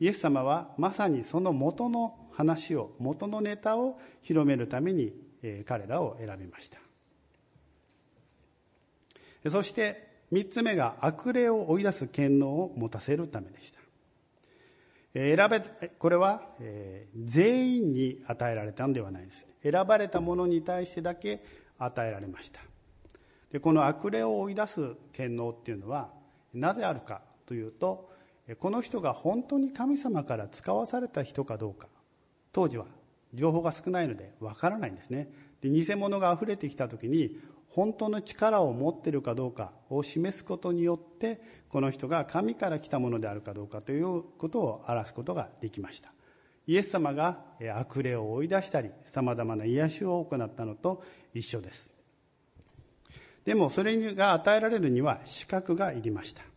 [0.00, 5.12] イエス様はまさにその元の話を元のネタを広めるために
[5.66, 6.78] 彼らを選びました。
[9.50, 13.80] そして3つ目が悪霊を追い出す権能を持たせるためでした。
[15.12, 15.60] 選べ
[15.98, 19.46] これは、え、全員に与えられたんではないです。
[19.62, 21.44] 選ばれた者に対してだけ
[21.78, 22.60] 与えられました。
[23.50, 26.10] でこの悪霊を追い出す権能っていうのは
[26.54, 28.09] なぜあるかというと
[28.58, 31.88] この人が本当に神様から使わされた人かどうか。
[32.52, 32.86] 当時は
[33.34, 35.28] 情報が少ないのでわからないんですね。
[35.60, 37.38] で偽物が溢れてきた時に
[37.68, 46.12] 本当の力を持っているかどうかを示すことによってこの人が神から来たものであるかどうかということを表すことができました。
[46.66, 47.44] イエス様が
[47.74, 51.02] 悪霊を追い出したりさまざまな癒しを行ったのと
[51.34, 51.94] 一緒です。
[53.44, 56.49] でもそれが与えられるには資格がいりました。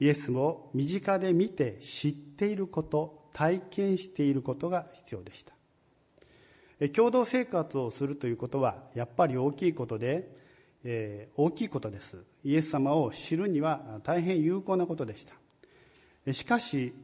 [0.00, 5.52] イエスを身近で見て知っていること体験していることが必要でした。
[6.94, 10.30] 共同生活をするということはやっぱり大きいことで、
[10.84, 12.22] えー、大きいことです。
[12.44, 16.32] イエス様を知るには大変有効なことでした。
[16.32, 16.94] しかし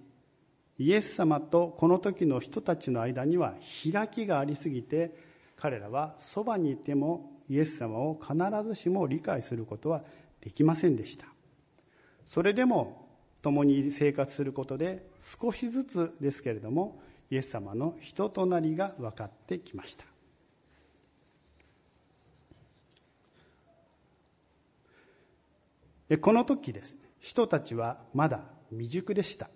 [0.78, 3.54] イエス様とこの時の人たちの間には
[3.92, 5.14] 開きがありすぎて
[5.56, 8.36] 彼らはそばにいてもイエス様を必
[8.66, 10.02] ずしも理解することは
[10.40, 11.33] できませんでした。
[12.26, 13.08] それでも
[13.42, 15.06] 共に生活することで
[15.40, 17.00] 少しずつですけれども
[17.30, 20.04] イエス様の人となりが分かってきました。
[26.18, 26.96] この時です。
[27.18, 29.48] 人たちはまだ未熟でした。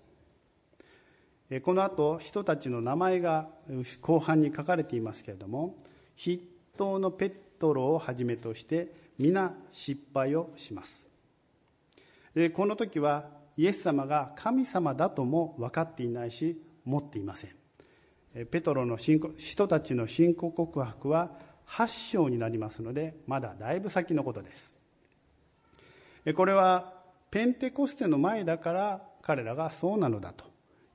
[1.63, 3.49] この後人たちの名前が
[4.03, 5.77] 後半に書かれていますけれども
[6.23, 6.41] 筆
[6.77, 11.08] 頭のペットロをはじめとして皆失敗をします。
[12.55, 13.27] この時は
[13.57, 18.47] イエス様が神様だとも分かっていないし持っていません。
[18.51, 21.31] ペトロの人たちの信仰告白は
[21.67, 24.75] 8章になりますのでまだだいぶ先のことです。
[26.35, 26.95] これは
[27.31, 30.45] ペンテコステの前だから彼らがそうなのだと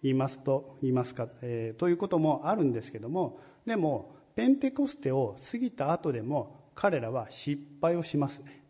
[0.01, 8.62] 言いますと言いますか、えー、ということもあるんですけどもでもペンテコステを過ぎた後でも彼らは失敗をしますね。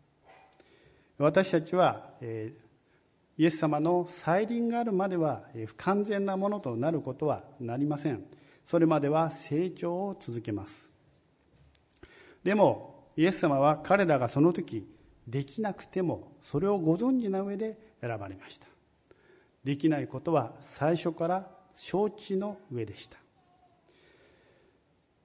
[1.18, 8.24] 私たちは、えー、イエス様の再臨があるまでは不完全なものとなることはなりません。
[8.64, 10.84] それまでは成長を続けます。
[12.42, 14.86] でもイエス様は彼らがその時
[15.28, 18.66] できなくてもそれをご存知な上で選ばれました。
[19.62, 23.18] できないことは最初から承知の上でした。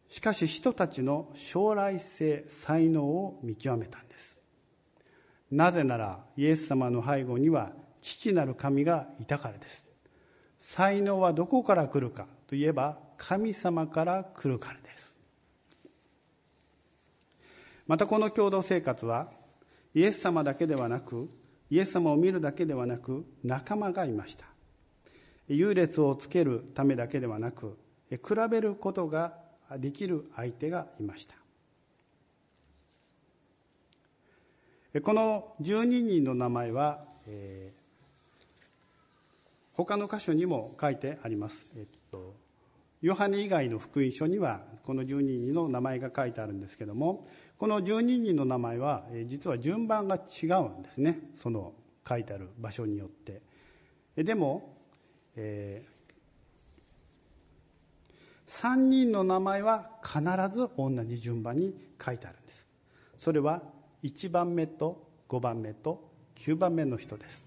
[0.10, 4.09] しかし人たちの将来性才能を見極めたんです。
[5.52, 7.72] なぜならイエス様の背後には
[8.02, 9.88] 父なる神がいたからです。
[10.60, 15.16] 才能はどこから来るかといえば神様から来るからです。
[17.88, 19.32] またこの共同生活は
[19.96, 21.30] イエス様だけではなく
[21.72, 24.46] イエス様を見るだけではなく仲間がいました。
[25.48, 27.78] 優劣をつけるためだけではなく
[28.12, 28.20] 比
[28.50, 29.34] べることが
[29.78, 31.39] できる相手がいました。
[35.04, 37.72] この12人の名前は、え
[39.74, 42.36] 他の箇所にも書いてあります、えっと、
[43.02, 47.26] ヨハネ以外の福音書にはこの12人の名前が書いてあるんですけども
[47.58, 51.20] この12人の名前は実は順番が違うんですね。
[51.42, 51.74] その
[52.08, 53.42] 書いてある場所によって。
[54.16, 54.76] でも、
[55.36, 60.22] えー、3人の名前は必
[60.52, 61.74] ず同じ順番に
[62.04, 62.68] 書いてあるんです。
[63.18, 63.62] それは
[64.04, 67.46] 1番目と5番目と9番目の人です。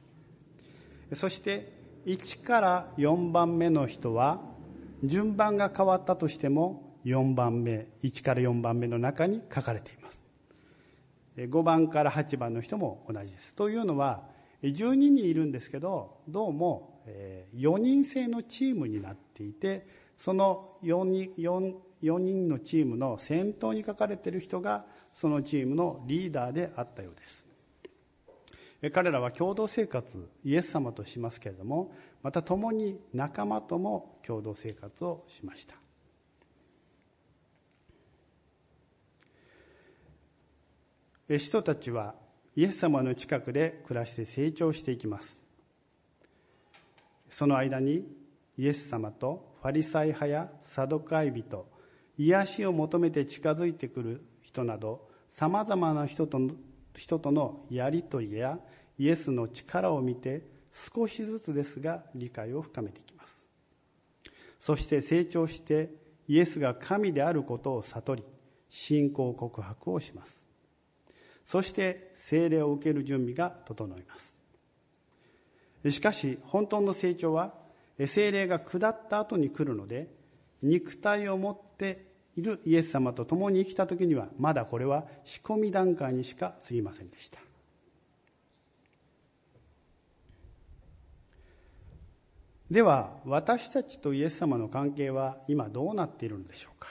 [1.15, 1.73] そして
[2.07, 4.43] 1から4番目の人は
[5.05, 10.21] 順番が変わったとしても4番目1から4番目の中に書かれています。
[11.37, 13.55] 5番から8番の人も同じです。
[13.55, 14.23] というのは
[14.63, 17.03] 12人いるんですけどどうも
[17.57, 19.87] 4人制のチームになっていて
[20.17, 24.85] その4人 ,4 4人のチームの先頭に書かれている人が
[25.15, 27.47] そのチームのリーダーであったようです。
[28.93, 35.77] 彼らは共同生活イエス様としますけれどもまた共に仲間とも共同生活をしました。
[41.29, 42.15] 人たちは
[42.57, 45.41] イエス様の近くで暮らして成長していきます。
[47.31, 48.05] その間に
[48.59, 51.67] イエス様とファリサイ派やサドカイ人
[52.19, 56.39] 癒しを求めて近づいてくる人などさまざまな人と
[56.95, 58.59] 人とのやり取りや
[58.99, 63.43] イエスの力を見て少しずつですが理解を深めていきます。
[64.61, 65.91] そして成長して
[66.29, 68.25] イエスが神であることを悟り
[68.69, 70.39] 信仰告白をします。
[71.47, 74.35] そして聖霊を受ける準備が整います。
[75.91, 77.55] しかし本当の成長は
[78.07, 80.09] 聖霊が下った後に来るので
[80.63, 87.41] 肉体を持っているイエス様と共に生きた時にはまだこれは仕込み段階にしか過ぎませんでした。
[92.71, 96.89] では私たちとイエス様の関係は今どうなっているのでしょうか。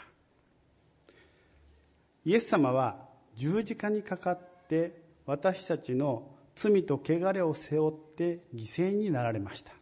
[2.24, 2.98] イエス様は
[3.36, 4.39] 十字架にかかっ
[4.70, 9.74] て私たちの罪と汚れを背負って犠牲になられました。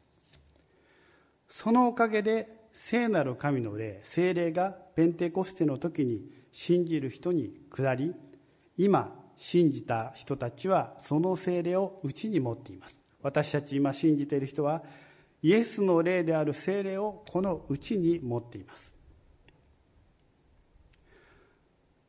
[1.50, 8.14] そのおかげで聖なる神の霊聖霊がペンテコステの時に信じる人に下り
[8.78, 13.02] 今信じた人たちはその聖霊を内に持っています。
[13.22, 14.84] 私たち今信じている人は
[15.42, 18.96] イエスの霊である精霊をこのうちに持っています。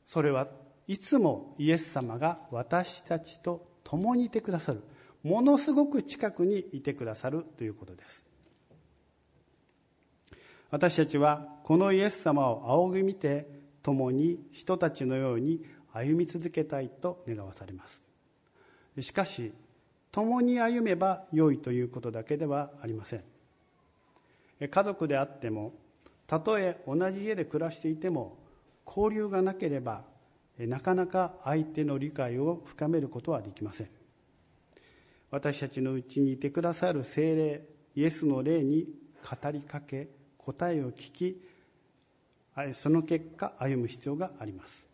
[0.06, 0.48] それは
[0.88, 4.82] いつもイエス様が私たちと共にいてくださる
[5.22, 8.29] ものすごく近くにいてくださるということです。
[10.70, 13.46] 私たちはこのイエス様を仰ぎ見て
[13.82, 18.02] 共に人たちのように歩み続けたいと願わされます。
[19.00, 19.52] しかし
[20.12, 23.24] 共に歩めば良いということだけではありません。
[24.68, 25.72] 家族であっても
[26.26, 28.36] たとえ同じ家で暮らしていても
[28.86, 30.04] 交流がなければ
[30.58, 33.88] なかなか相手の理解を深めることはできません。
[35.30, 37.62] 私たちのうちにいてくださる精霊
[37.96, 38.86] イエスの霊に
[39.22, 40.19] 語りかけ
[40.52, 41.40] 答えを聞き
[42.72, 44.86] その結果歩む必要があります。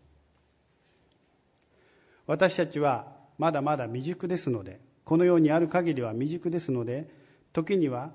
[2.26, 3.06] 私たちは
[3.38, 7.08] まだまだ未熟ですのでこのようにある限りは未熟ですので
[7.52, 8.10] 時には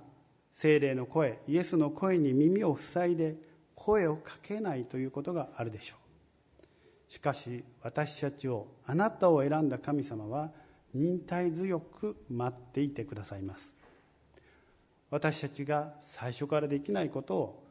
[0.54, 3.36] 精霊の声イエスの声に耳を塞いで
[3.76, 6.02] 声をかけないということがあるでしょう。
[7.12, 10.52] しかし私たちをあなたを選んだ神様は
[10.94, 13.81] 忍耐強く待っていてくださいます。
[15.12, 17.64] 私たちが最初からできないことを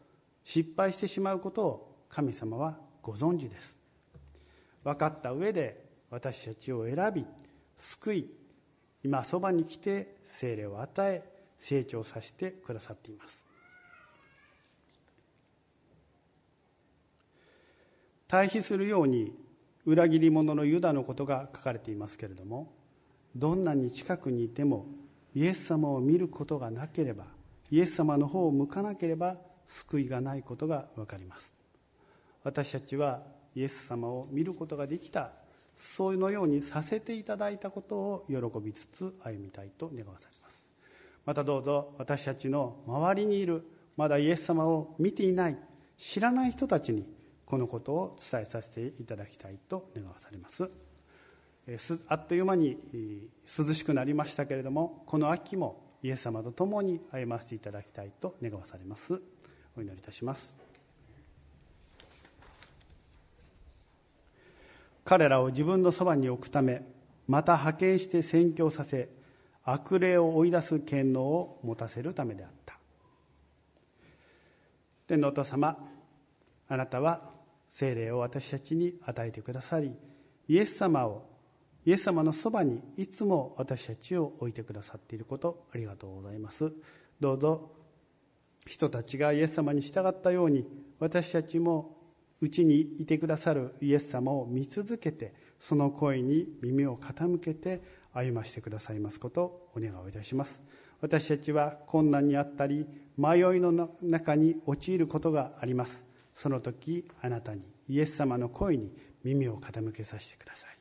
[0.44, 3.80] 失敗してしまうことを神様はご存知です。
[4.84, 7.26] 分かった上で私たちを選び
[7.78, 8.30] 救い
[9.02, 11.24] 今そばに来て精霊を与え
[11.58, 13.46] 成長させてくださっています。
[18.28, 19.32] 対比するように
[19.86, 22.70] 裏切り者のユダのことが書かれていますけれども
[23.34, 24.86] どんなに近くにいても
[25.34, 27.24] イエス様を見ることがなければ
[27.70, 31.56] イエス様の方を向かなければ救いがないことが分かります。
[32.42, 33.22] 私たちは
[33.54, 35.32] イエス様を見ることができた
[35.76, 40.64] そうのようにさせていただいたことを喜びつつ歩みたいと願わされます。
[41.24, 43.64] またどうぞ私たちの周りにいる
[43.96, 45.56] まだイエス様を見ていない
[45.96, 47.06] 知らない人たちに
[47.44, 50.70] このことを伝えさせていただきたいと願わされます。
[52.08, 52.78] あっという間に
[53.58, 59.20] 涼しくなりましたけれどもこの秋もイエス様と共に歩ませていただきたいと願わされます。
[59.76, 60.56] お祈りいたします。
[65.04, 66.82] 彼らを自分のそばに置くため
[67.28, 69.08] また派遣して宣教させ
[69.62, 72.78] 悪霊を追い出す権能を持たせるためであった。
[75.06, 75.76] 天皇と様
[76.68, 77.30] あなたは
[77.68, 79.92] 精霊を私たちに与えてくださり
[80.48, 81.29] イエス様を
[81.86, 86.72] イエス様のそばにいつも私たちを置いてくださっていることありがとうございます。
[87.18, 87.70] どうぞ
[88.66, 90.66] 人たちがイエス様に従ったように
[90.98, 91.96] 私たちも
[92.40, 100.60] うちにいてくださるイエス様を見続けてその声に耳を傾けて歩ましてくださいますことをお願いをいたします。
[101.00, 103.72] 私たちは困難にあったり迷いの
[104.02, 106.02] 中に陥ることがあります。
[106.34, 108.92] その時あなたにイエス様の声に
[109.24, 110.79] 耳を傾けさせてください。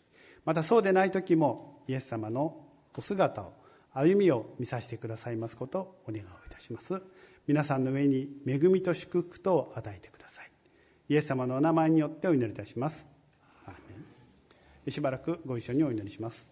[0.50, 2.58] またそうでない時もイエス様の
[2.98, 3.54] お姿を
[3.94, 7.04] 歩みを見させてくださいますことをお願いをいたします。
[7.46, 10.50] 皆さんの上に恵みと祝福とを与えてください。
[11.08, 13.08] イエス様のお名前によってお祈りいたします。
[14.88, 16.49] しばらくご一緒にお祈りします。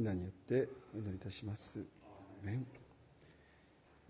[0.00, 1.78] 皆によってお祈りいたします。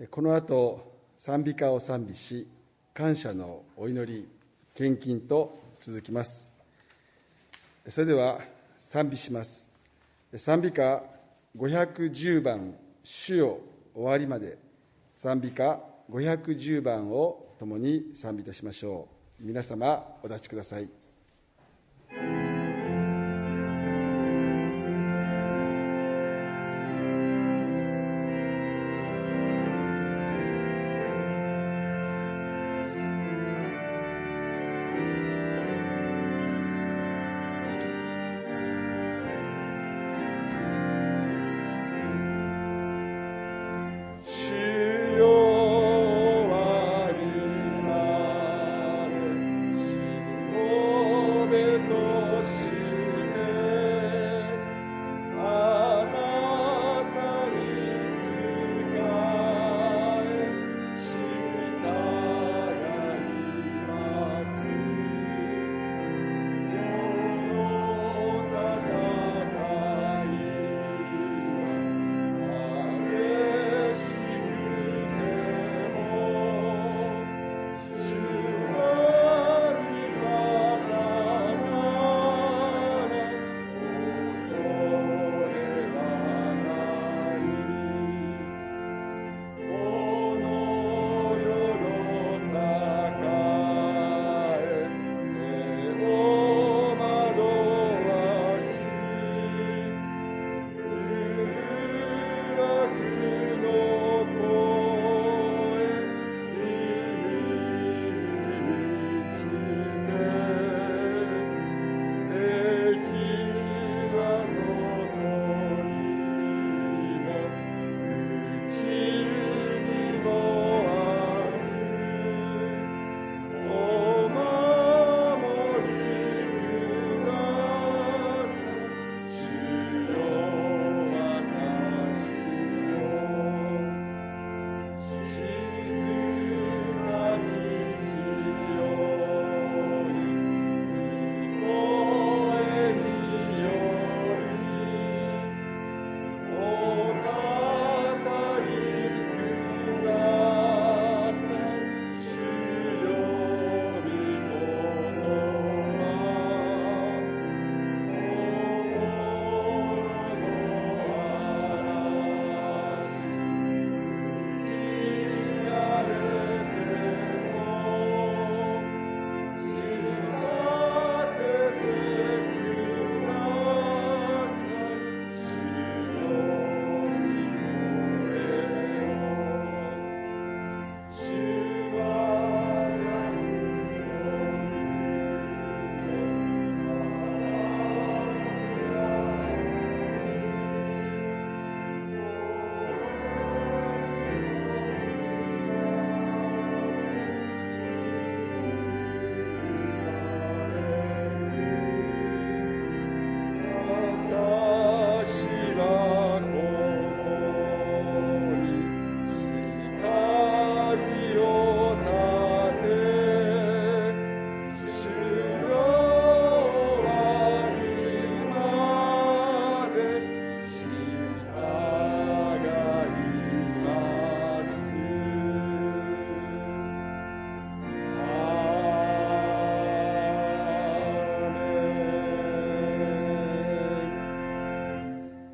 [0.08, 2.46] この後賛美歌を賛美し
[2.94, 4.28] 感謝のお祈り
[4.72, 6.48] 献金と続きます。
[7.88, 8.38] それでは
[8.78, 9.68] 賛美します。
[10.36, 11.02] 賛美歌
[11.58, 13.58] 510番「主よ
[13.92, 14.58] 終わりまで」
[15.16, 19.08] 賛美歌510番を共に賛美いたしましょ
[19.40, 19.44] う。
[19.44, 20.88] 皆様お立ちください。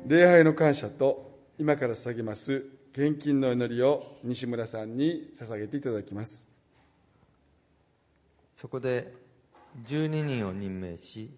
[0.07, 2.63] 礼拝の感謝と今から捧げます。
[2.93, 6.47] 献金の祈りを西村さんに捧げていただきます。
[8.55, 9.13] そこで
[9.85, 11.29] 12人を任命し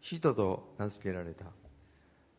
[0.00, 1.46] 使徒と名付けられた。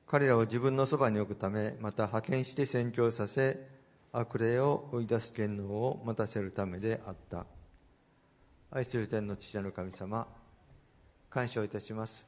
[0.07, 3.67] 彼らを自分のそばに置くためまた派遣して宣教させ
[4.13, 7.45] 悪霊を追い出す権能を持たせるためであった。
[8.71, 10.25] 愛する天の父なる神様
[11.29, 12.25] 感謝をいたします。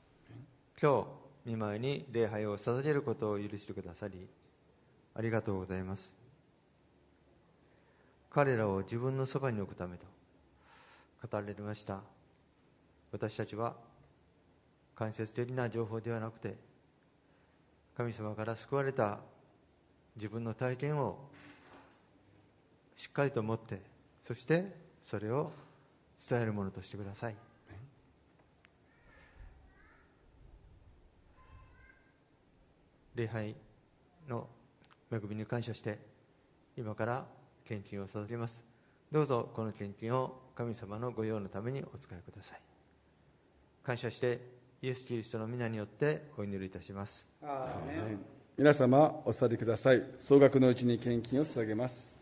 [0.82, 4.28] 今日見舞いに礼拝を捧げることを許してくださり
[5.16, 6.14] ありがとうございます。
[8.30, 10.06] 彼らを自分のそばに置くためと
[11.26, 12.02] 語られました。
[13.14, 13.78] 私たちは
[14.94, 16.56] 間接的な情報ではなくて
[17.96, 19.20] 神様から救われた
[20.18, 21.18] 自分の体験を
[22.98, 23.82] しっかりと持って
[24.22, 25.52] そしてそれを
[26.30, 27.47] 伝えるものとしてください。
[33.18, 33.56] 礼拝
[34.30, 34.48] の
[35.12, 35.98] 恵みに感謝して
[36.78, 37.26] 今から
[37.66, 38.64] 献金を捧げます。
[39.12, 42.62] どうぞこの献金を神様の御用のためにお使いください。
[43.84, 44.40] 感謝して
[44.84, 47.26] イエス・キリストの皆によってお祈りいたします。
[48.56, 50.04] 皆様お座りください。
[50.20, 52.17] 総額のうちに献金を捧げます。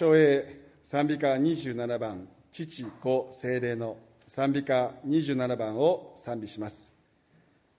[0.00, 6.90] 昭栄賛美歌27番父子精霊の賛美歌27番を賛美します。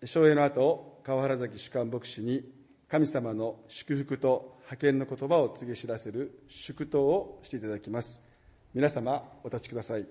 [0.05, 2.43] 昭栄の後川原崎主幹牧師に
[2.88, 8.22] 神様の祝福と派遣の言葉を告げ知らせる祝祷をしていただきます。
[8.76, 10.05] 皆様お立ちください。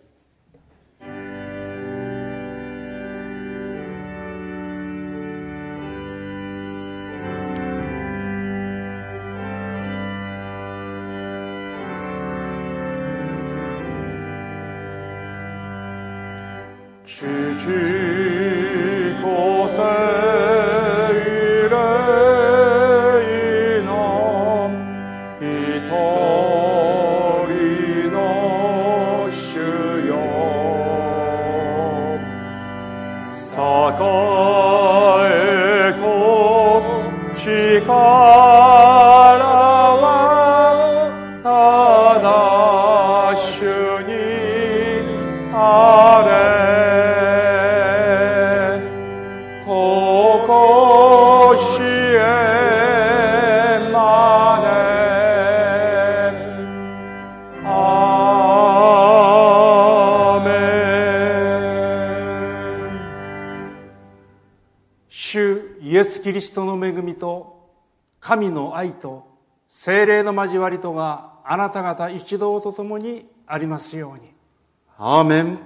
[70.47, 74.33] 交わりとがあなた方一同と共にありますように。
[74.99, 75.59] アーメン